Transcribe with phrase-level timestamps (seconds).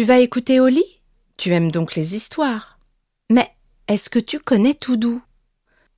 [0.00, 0.82] Tu vas écouter Oli
[1.36, 2.78] Tu aimes donc les histoires.
[3.28, 3.46] Mais
[3.86, 5.20] est-ce que tu connais Toudou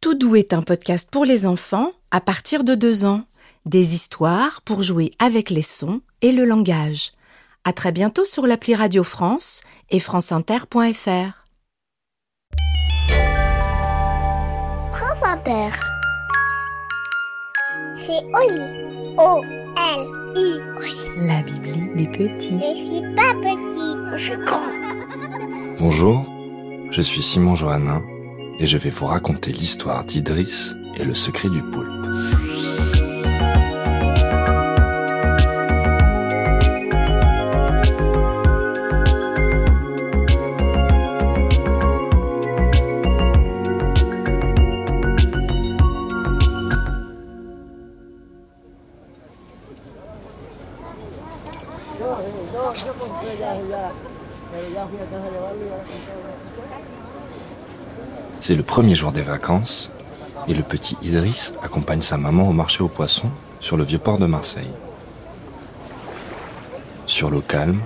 [0.00, 3.22] Toudou est un podcast pour les enfants à partir de deux ans.
[3.64, 7.12] Des histoires pour jouer avec les sons et le langage.
[7.62, 11.46] À très bientôt sur l'appli Radio France et franceinter.fr.
[14.92, 15.70] France Inter.
[18.04, 20.21] C'est Oli.
[20.34, 22.58] La Bibli des petits.
[22.58, 24.60] Je suis pas petit, je suis grand.
[25.78, 26.24] Bonjour,
[26.90, 28.02] je suis Simon Johannin
[28.58, 32.06] et je vais vous raconter l'histoire d'Idriss et le secret du poulpe.
[58.42, 59.88] C'est le premier jour des vacances
[60.48, 64.18] et le petit Idriss accompagne sa maman au marché aux poissons sur le vieux port
[64.18, 64.72] de Marseille.
[67.06, 67.78] Sur l'eau calme,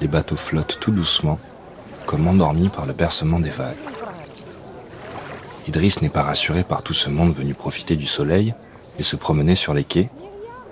[0.00, 1.38] les bateaux flottent tout doucement,
[2.06, 3.76] comme endormis par le bercement des vagues.
[5.68, 8.54] Idriss n'est pas rassuré par tout ce monde venu profiter du soleil
[8.98, 10.08] et se promener sur les quais,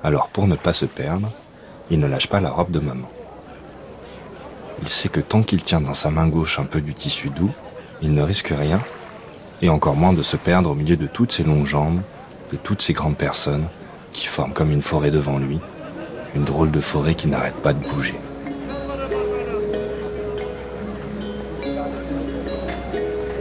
[0.03, 1.31] alors pour ne pas se perdre,
[1.91, 3.11] il ne lâche pas la robe de maman.
[4.81, 7.51] Il sait que tant qu'il tient dans sa main gauche un peu du tissu doux,
[8.01, 8.81] il ne risque rien,
[9.63, 12.01] et encore moins de se perdre au milieu de toutes ces longues jambes,
[12.51, 13.67] de toutes ces grandes personnes
[14.13, 15.61] qui forment comme une forêt devant lui,
[16.35, 18.15] une drôle de forêt qui n'arrête pas de bouger.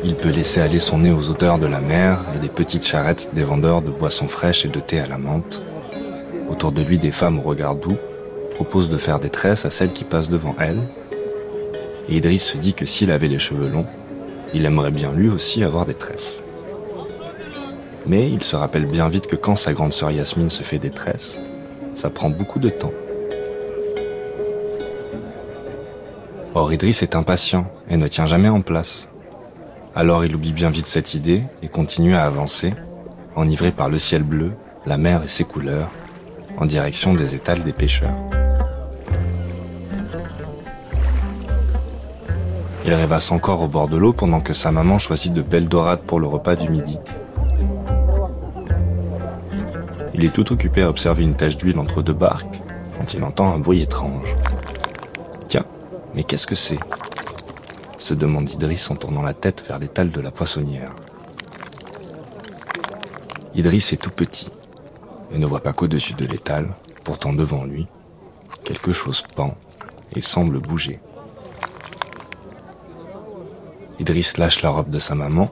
[0.03, 3.29] Il peut laisser aller son nez aux odeurs de la mer et des petites charrettes
[3.33, 5.61] des vendeurs de boissons fraîches et de thé à la menthe.
[6.49, 7.97] Autour de lui, des femmes au regard doux
[8.55, 10.81] proposent de faire des tresses à celles qui passent devant elles.
[12.09, 13.85] Et Idriss se dit que s'il avait les cheveux longs,
[14.53, 16.43] il aimerait bien lui aussi avoir des tresses.
[18.05, 20.89] Mais il se rappelle bien vite que quand sa grande sœur Yasmine se fait des
[20.89, 21.39] tresses,
[21.95, 22.93] ça prend beaucoup de temps.
[26.53, 29.07] Or Idriss est impatient et ne tient jamais en place.
[29.95, 32.73] Alors il oublie bien vite cette idée et continue à avancer,
[33.35, 34.51] enivré par le ciel bleu,
[34.85, 35.89] la mer et ses couleurs,
[36.57, 38.15] en direction des étals des pêcheurs.
[42.91, 46.01] Il rêvasse encore au bord de l'eau pendant que sa maman choisit de belles dorades
[46.01, 46.99] pour le repas du midi.
[50.13, 52.61] Il est tout occupé à observer une tache d'huile entre deux barques
[52.97, 54.35] quand il entend un bruit étrange.
[55.47, 55.63] Tiens,
[56.13, 56.79] mais qu'est-ce que c'est?
[57.97, 60.93] se demande Idriss en tournant la tête vers l'étal de la poissonnière.
[63.55, 64.49] Idriss est tout petit
[65.33, 66.67] et ne voit pas qu'au-dessus de l'étal,
[67.05, 67.87] pourtant devant lui,
[68.65, 69.55] quelque chose pend
[70.13, 70.99] et semble bouger.
[74.01, 75.51] Idriss lâche la robe de sa maman,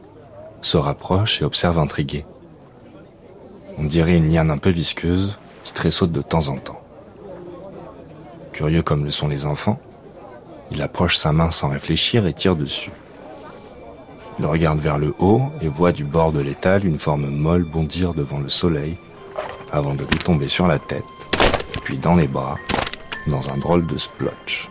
[0.61, 2.25] se rapproche et observe intrigué.
[3.77, 6.81] On dirait une liane un peu visqueuse qui tressaute de temps en temps.
[8.51, 9.79] Curieux comme le sont les enfants,
[10.71, 12.91] il approche sa main sans réfléchir et tire dessus.
[14.39, 18.15] Il regarde vers le haut et voit du bord de l'étal une forme molle bondir
[18.15, 18.97] devant le soleil
[19.71, 21.05] avant de lui tomber sur la tête,
[21.83, 22.57] puis dans les bras,
[23.27, 24.69] dans un drôle de splotch.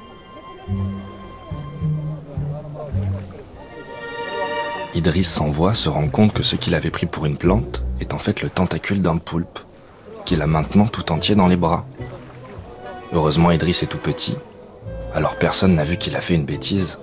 [4.99, 8.19] Idriss s'envoie, se rend compte que ce qu'il avait pris pour une plante est en
[8.19, 9.61] fait le tentacule d'un poulpe,
[10.25, 11.87] qu'il a maintenant tout entier dans les bras.
[13.13, 14.37] Heureusement, Idriss est tout petit,
[15.15, 16.99] alors personne n'a vu qu'il a fait une bêtise.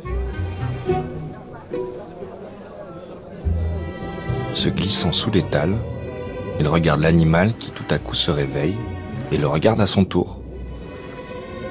[4.53, 5.73] Se glissant sous l'étal,
[6.59, 8.75] il regarde l'animal qui tout à coup se réveille
[9.31, 10.41] et le regarde à son tour.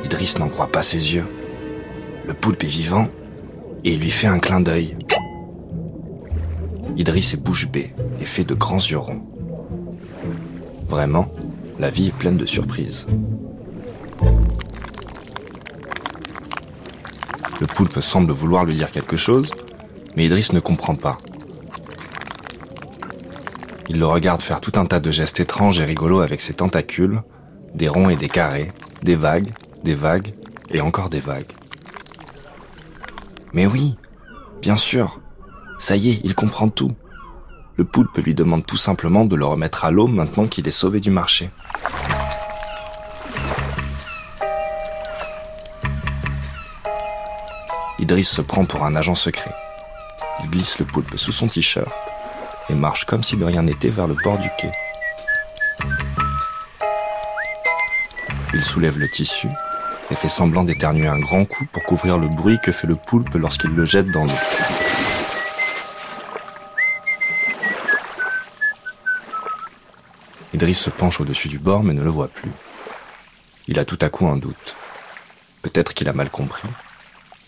[0.07, 1.27] Idriss n'en croit pas ses yeux.
[2.27, 3.09] Le poulpe est vivant
[3.85, 4.97] et il lui fait un clin d'œil.
[6.97, 9.23] Idriss est bouche bée et fait de grands yeux ronds.
[10.89, 11.29] Vraiment,
[11.79, 13.07] la vie est pleine de surprises.
[17.61, 19.51] Le poulpe semble vouloir lui dire quelque chose,
[20.17, 21.17] mais Idriss ne comprend pas.
[23.89, 27.23] Il le regarde faire tout un tas de gestes étranges et rigolos avec ses tentacules,
[27.75, 28.71] des ronds et des carrés,
[29.03, 29.53] des vagues,
[29.83, 30.33] des vagues
[30.71, 31.53] et encore des vagues.
[33.53, 33.97] Mais oui,
[34.63, 35.21] bien sûr,
[35.79, 36.93] ça y est, il comprend tout.
[37.77, 41.01] Le poulpe lui demande tout simplement de le remettre à l'eau maintenant qu'il est sauvé
[41.01, 41.51] du marché.
[47.99, 49.53] Idriss se prend pour un agent secret.
[50.43, 51.89] Il glisse le poulpe sous son t-shirt
[52.69, 54.71] et marche comme si de rien n'était vers le bord du quai.
[58.53, 59.49] Il soulève le tissu
[60.11, 63.35] et fait semblant d'éternuer un grand coup pour couvrir le bruit que fait le poulpe
[63.35, 64.84] lorsqu'il le jette dans l'eau.
[70.65, 72.51] Idriss se penche au-dessus du bord mais ne le voit plus.
[73.69, 74.75] Il a tout à coup un doute.
[75.61, 76.71] Peut-être qu'il a mal compris.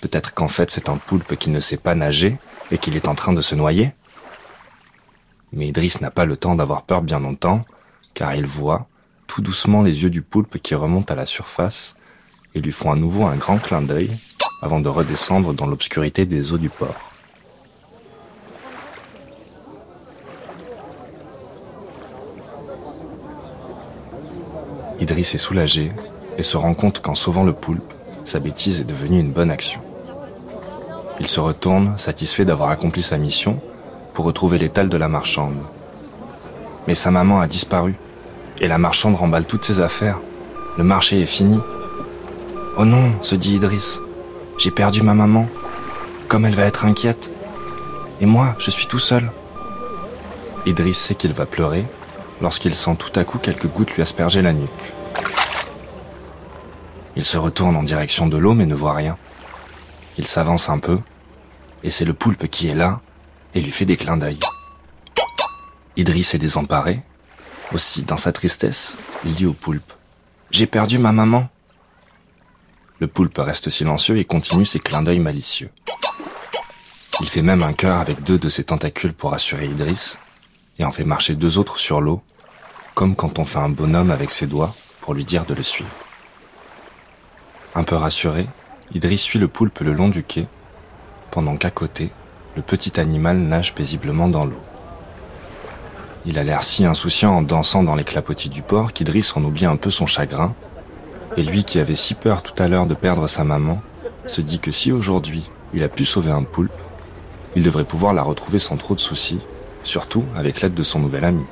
[0.03, 2.37] Peut-être qu'en fait c'est un poulpe qui ne sait pas nager
[2.71, 3.95] et qu'il est en train de se noyer.
[5.51, 7.65] Mais Idriss n'a pas le temps d'avoir peur bien longtemps,
[8.13, 8.87] car il voit,
[9.27, 11.97] tout doucement, les yeux du poulpe qui remontent à la surface
[12.55, 14.11] et lui font à nouveau un grand clin d'œil
[14.61, 17.16] avant de redescendre dans l'obscurité des eaux du port.
[24.99, 25.93] Idriss est soulagé
[26.39, 27.93] et se rend compte qu'en sauvant le poulpe,
[28.25, 29.81] sa bêtise est devenue une bonne action.
[31.21, 33.61] Il se retourne, satisfait d'avoir accompli sa mission,
[34.15, 35.59] pour retrouver l'étal de la marchande.
[36.87, 37.95] Mais sa maman a disparu,
[38.61, 40.19] et la marchande remballe toutes ses affaires.
[40.79, 41.61] Le marché est fini.
[42.79, 44.01] Oh non, se dit Idriss,
[44.59, 45.47] j'ai perdu ma maman.
[46.29, 47.31] Comme elle va être inquiète.
[48.21, 49.31] Et moi, je suis tout seul.
[50.65, 51.85] Idriss sait qu'il va pleurer
[52.41, 54.93] lorsqu'il sent tout à coup quelques gouttes lui asperger la nuque.
[57.17, 59.17] Il se retourne en direction de l'eau mais ne voit rien.
[60.19, 61.01] Il s'avance un peu,
[61.83, 63.01] et c'est le poulpe qui est là
[63.55, 64.39] et lui fait des clins d'œil.
[65.97, 67.01] Idriss est désemparé.
[67.73, 69.93] Aussi, dans sa tristesse, il dit au poulpe
[70.51, 71.49] J'ai perdu ma maman.
[72.99, 75.71] Le poulpe reste silencieux et continue ses clins d'œil malicieux.
[77.21, 80.19] Il fait même un cœur avec deux de ses tentacules pour assurer Idriss,
[80.79, 82.23] et en fait marcher deux autres sur l'eau,
[82.95, 85.91] comme quand on fait un bonhomme avec ses doigts pour lui dire de le suivre.
[87.75, 88.47] Un peu rassuré,
[88.95, 90.47] Idriss suit le poulpe le long du quai,
[91.31, 92.11] pendant qu'à côté,
[92.57, 94.61] le petit animal nage paisiblement dans l'eau.
[96.25, 99.67] Il a l'air si insouciant en dansant dans les clapotis du port qu'Idriss en oublie
[99.67, 100.55] un peu son chagrin,
[101.37, 103.83] et lui qui avait si peur tout à l'heure de perdre sa maman,
[104.27, 106.73] se dit que si aujourd'hui il a pu sauver un poulpe,
[107.55, 109.39] il devrait pouvoir la retrouver sans trop de soucis,
[109.87, 111.45] surtout avec l'aide de son nouvel ami.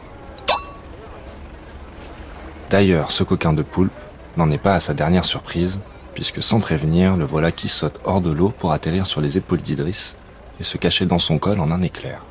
[2.71, 3.93] D'ailleurs, ce coquin de poulpe
[4.37, 5.81] n'en est pas à sa dernière surprise,
[6.15, 9.61] puisque sans prévenir, le voilà qui saute hors de l'eau pour atterrir sur les épaules
[9.61, 10.17] d'Idriss
[10.61, 12.23] et se cacher dans son col en un éclair.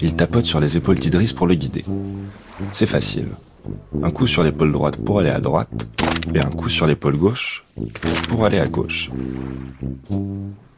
[0.00, 1.84] Il tapote sur les épaules d'Idriss pour le guider.
[2.72, 3.28] C'est facile.
[4.02, 5.86] Un coup sur l'épaule droite pour aller à droite,
[6.34, 7.64] et un coup sur l'épaule gauche
[8.28, 9.10] pour aller à gauche.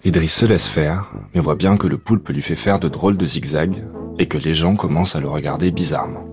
[0.04, 3.16] Idriss se laisse faire, mais voit bien que le poulpe lui fait faire de drôles
[3.16, 3.84] de zigzags,
[4.18, 6.24] et que les gens commencent à le regarder bizarrement.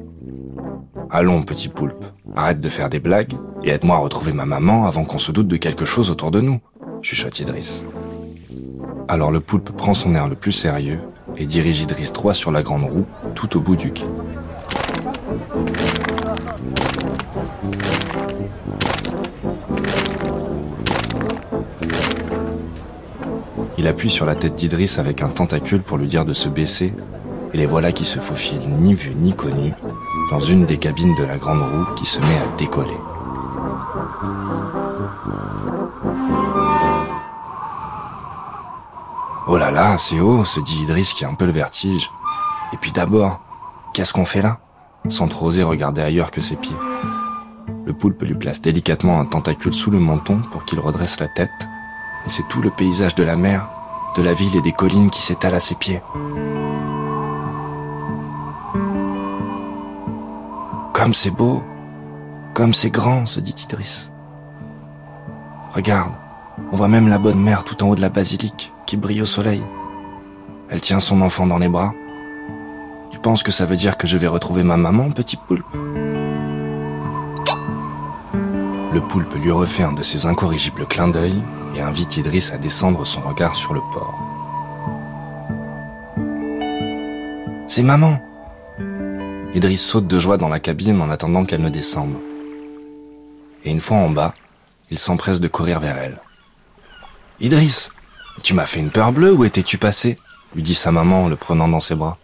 [1.09, 3.33] Allons, petit poulpe, arrête de faire des blagues
[3.63, 6.41] et aide-moi à retrouver ma maman avant qu'on se doute de quelque chose autour de
[6.41, 6.59] nous,
[7.01, 7.85] chuchote Idriss.
[9.07, 10.99] Alors le poulpe prend son air le plus sérieux
[11.37, 14.05] et dirige Idriss droit sur la grande roue, tout au bout du quai.
[23.85, 26.91] Il appuie sur la tête d'Idriss avec un tentacule pour lui dire de se baisser,
[27.53, 29.73] et les voilà qui se faufilent ni vu ni connu
[30.31, 32.97] dans une des cabines de la grande roue qui se met à décoller.
[39.47, 42.09] Oh là là, c'est haut, se dit Idriss qui a un peu le vertige.
[42.73, 43.39] Et puis d'abord,
[43.93, 44.57] qu'est-ce qu'on fait là?
[45.09, 46.75] Sans trop oser regarder ailleurs que ses pieds.
[47.85, 51.51] Le poulpe lui place délicatement un tentacule sous le menton pour qu'il redresse la tête.
[52.25, 53.67] Et c'est tout le paysage de la mer,
[54.15, 56.01] de la ville et des collines qui s'étalent à ses pieds.
[60.93, 61.63] Comme c'est beau,
[62.53, 64.11] comme c'est grand, se dit Idriss.
[65.71, 66.13] Regarde,
[66.71, 69.25] on voit même la bonne mère tout en haut de la basilique, qui brille au
[69.25, 69.61] soleil.
[70.69, 71.93] Elle tient son enfant dans les bras.
[73.11, 75.65] Tu penses que ça veut dire que je vais retrouver ma maman, petit poulpe?
[78.93, 81.41] Le poulpe lui refait un de ses incorrigibles clins d'œil
[81.75, 84.17] et invite Idriss à descendre son regard sur le port.
[87.67, 88.21] C'est maman
[89.53, 92.15] Idriss saute de joie dans la cabine en attendant qu'elle ne descende.
[93.63, 94.33] Et une fois en bas,
[94.91, 96.19] il s'empresse de courir vers elle.
[97.39, 97.89] Idriss,
[98.43, 100.17] tu m'as fait une peur bleue, où étais-tu passé?
[100.55, 102.17] lui dit sa maman en le prenant dans ses bras.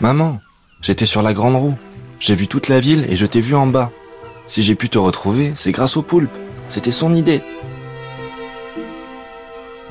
[0.00, 0.40] Maman,
[0.82, 1.74] j'étais sur la grande roue.
[2.20, 3.90] J'ai vu toute la ville et je t'ai vu en bas.
[4.48, 6.36] Si j'ai pu te retrouver, c'est grâce au poulpe.
[6.68, 7.42] C'était son idée.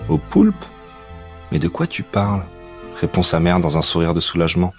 [0.10, 0.66] Au poulpe
[1.52, 2.44] Mais de quoi tu parles?
[2.96, 4.72] répond sa mère dans un sourire de soulagement.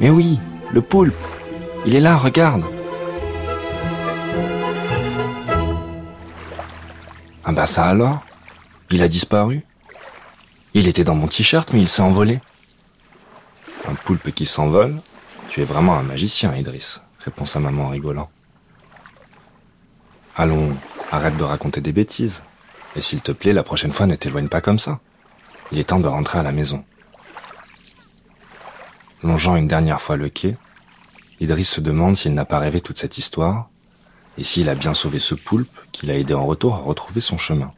[0.00, 0.38] Mais oui,
[0.72, 1.14] le poulpe.
[1.84, 2.64] Il est là, regarde.
[7.44, 8.20] Ah bah ça alors?
[8.90, 9.62] Il a disparu
[10.74, 12.40] Il était dans mon t-shirt mais il s'est envolé.
[13.88, 14.96] Un poulpe qui s'envole?
[15.48, 18.30] Tu es vraiment un magicien, Idriss, répond sa maman en rigolant.
[20.36, 20.74] Allons,
[21.12, 22.42] arrête de raconter des bêtises.
[22.96, 25.00] Et s'il te plaît, la prochaine fois, ne t'éloigne pas comme ça.
[25.70, 26.84] Il est temps de rentrer à la maison.
[29.22, 30.56] Longeant une dernière fois le quai,
[31.40, 33.68] Idriss se demande s'il n'a pas rêvé toute cette histoire,
[34.38, 37.36] et s'il a bien sauvé ce poulpe qui l'a aidé en retour à retrouver son
[37.36, 37.70] chemin.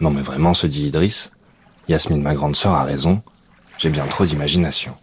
[0.00, 1.32] Non mais vraiment, se dit Idriss,
[1.88, 3.22] Yasmine, ma grande sœur, a raison,
[3.78, 4.96] j'ai bien trop d'imagination.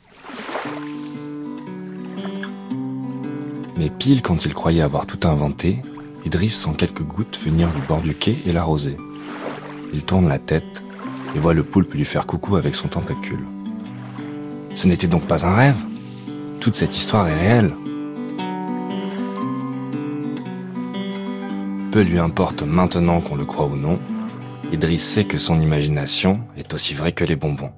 [3.78, 5.82] Mais pile quand il croyait avoir tout inventé,
[6.24, 8.98] Idriss sent quelques gouttes venir du bord du quai et l'arroser.
[9.92, 10.84] Il tourne la tête
[11.36, 13.46] et voit le poulpe lui faire coucou avec son tentacule.
[14.76, 15.78] Ce n'était donc pas un rêve
[16.60, 17.74] Toute cette histoire est réelle.
[21.92, 24.00] Peu lui importe maintenant qu'on le croit ou non,
[24.72, 27.72] Idriss sait que son imagination est aussi vraie que les bonbons.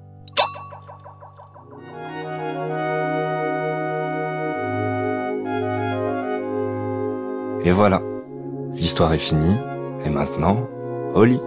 [7.64, 8.02] Et voilà,
[8.74, 9.56] l'histoire est finie,
[10.04, 10.68] et maintenant,
[11.14, 11.40] au lit.